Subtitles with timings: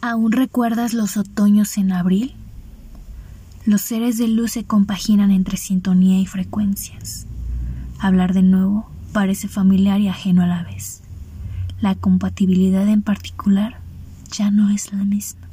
[0.00, 2.32] ¿Aún recuerdas los otoños en abril?
[3.64, 7.26] Los seres de luz se compaginan entre sintonía y frecuencias.
[7.98, 11.02] Hablar de nuevo parece familiar y ajeno a la vez.
[11.80, 13.80] La compatibilidad en particular
[14.30, 15.48] ya no es la misma.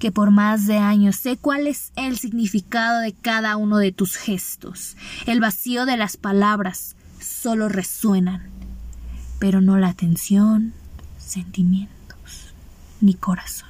[0.00, 4.16] Que por más de años sé cuál es el significado de cada uno de tus
[4.16, 4.96] gestos.
[5.24, 8.42] El vacío de las palabras solo resuenan,
[9.38, 10.72] pero no la atención,
[11.16, 11.98] sentimientos
[13.00, 13.68] ni corazón.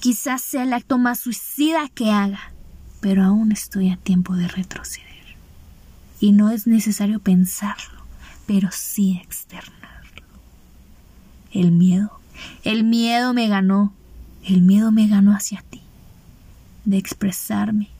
[0.00, 2.52] Quizás sea el acto más suicida que haga,
[3.02, 5.06] pero aún estoy a tiempo de retroceder.
[6.20, 8.00] Y no es necesario pensarlo,
[8.46, 10.24] pero sí externarlo.
[11.52, 12.18] El miedo,
[12.64, 13.92] el miedo me ganó,
[14.42, 15.82] el miedo me ganó hacia ti,
[16.86, 17.90] de expresarme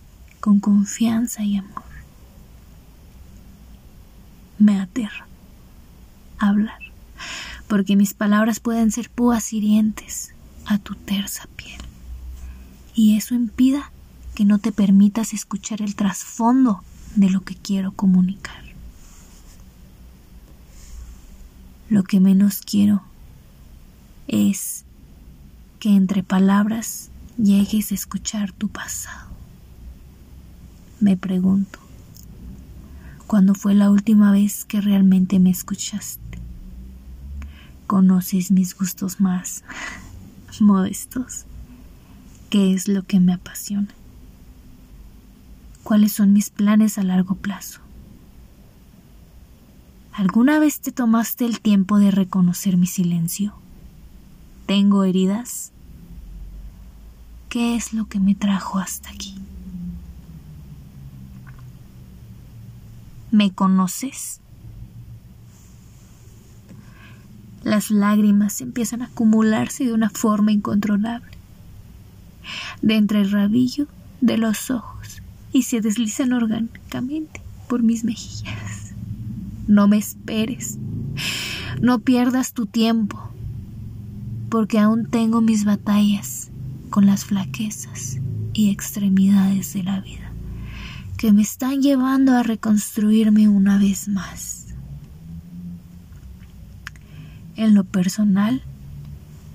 [0.40, 1.82] con confianza y amor.
[4.58, 5.26] Me aterra
[6.38, 6.78] hablar,
[7.68, 10.32] porque mis palabras pueden ser púas hirientes
[10.64, 11.89] a tu tersa piel
[12.94, 13.90] y eso impida
[14.34, 16.82] que no te permitas escuchar el trasfondo
[17.16, 18.64] de lo que quiero comunicar.
[21.88, 23.02] Lo que menos quiero
[24.28, 24.84] es
[25.80, 29.28] que entre palabras llegues a escuchar tu pasado.
[31.00, 31.78] Me pregunto,
[33.26, 36.20] ¿cuándo fue la última vez que realmente me escuchaste?
[37.86, 39.64] ¿Conoces mis gustos más
[40.60, 41.46] modestos?
[42.50, 43.94] ¿Qué es lo que me apasiona?
[45.84, 47.80] ¿Cuáles son mis planes a largo plazo?
[50.12, 53.54] ¿Alguna vez te tomaste el tiempo de reconocer mi silencio?
[54.66, 55.70] ¿Tengo heridas?
[57.48, 59.36] ¿Qué es lo que me trajo hasta aquí?
[63.30, 64.40] ¿Me conoces?
[67.62, 71.39] Las lágrimas empiezan a acumularse de una forma incontrolable
[72.82, 73.86] de entre el rabillo
[74.20, 75.22] de los ojos
[75.52, 78.92] y se deslizan orgánicamente por mis mejillas.
[79.66, 80.78] No me esperes,
[81.80, 83.30] no pierdas tu tiempo,
[84.48, 86.50] porque aún tengo mis batallas
[86.90, 88.18] con las flaquezas
[88.52, 90.30] y extremidades de la vida
[91.20, 94.68] que me están llevando a reconstruirme una vez más.
[97.56, 98.62] En lo personal,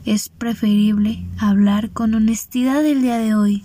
[0.05, 3.63] es preferible hablar con honestidad el día de hoy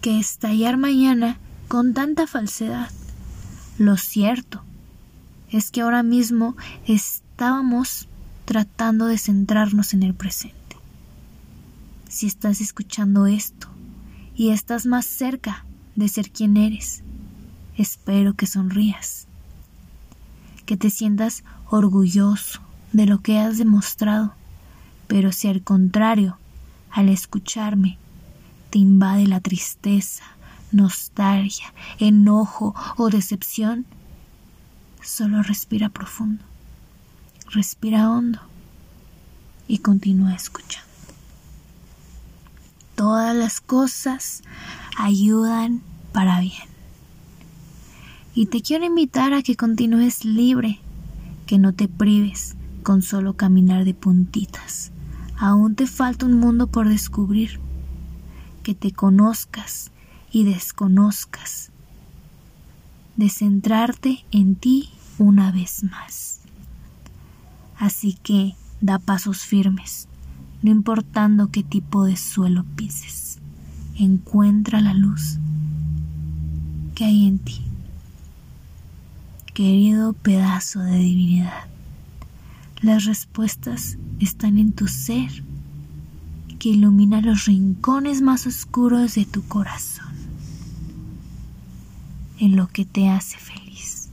[0.00, 1.38] que estallar mañana
[1.68, 2.90] con tanta falsedad.
[3.78, 4.62] Lo cierto
[5.50, 6.56] es que ahora mismo
[6.86, 8.08] estábamos
[8.46, 10.56] tratando de centrarnos en el presente.
[12.08, 13.68] Si estás escuchando esto
[14.34, 17.02] y estás más cerca de ser quien eres,
[17.76, 19.26] espero que sonrías,
[20.64, 22.60] que te sientas orgulloso
[22.92, 24.34] de lo que has demostrado
[25.06, 26.38] pero si al contrario,
[26.90, 27.98] al escucharme,
[28.70, 30.24] te invade la tristeza,
[30.72, 33.86] nostalgia, enojo o decepción,
[35.02, 36.44] solo respira profundo,
[37.50, 38.40] respira hondo
[39.68, 40.86] y continúa escuchando.
[42.94, 44.42] Todas las cosas
[44.96, 46.68] ayudan para bien.
[48.34, 50.80] Y te quiero invitar a que continúes libre,
[51.46, 54.92] que no te prives con solo caminar de puntitas
[55.38, 57.60] Aún te falta un mundo por descubrir,
[58.62, 59.90] que te conozcas
[60.32, 61.70] y desconozcas,
[63.16, 66.40] de centrarte en ti una vez más.
[67.78, 70.08] Así que da pasos firmes,
[70.62, 73.38] no importando qué tipo de suelo pises.
[73.98, 75.38] Encuentra la luz
[76.94, 77.62] que hay en ti,
[79.52, 81.75] querido pedazo de divinidad.
[82.82, 85.42] Las respuestas están en tu ser,
[86.58, 90.14] que ilumina los rincones más oscuros de tu corazón,
[92.38, 94.05] en lo que te hace feliz.